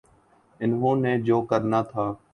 [0.59, 2.11] انہوں نے جو کرنا تھا۔